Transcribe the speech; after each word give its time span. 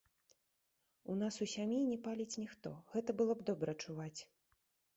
У 1.13 1.17
нас 1.19 1.35
у 1.45 1.49
сям'і 1.51 1.77
не 1.91 1.99
паліць 2.09 2.39
ніхто, 2.45 2.73
гэта 2.97 3.09
было 3.23 3.33
б 3.43 3.47
добра 3.51 3.79
чуваць. 3.85 4.19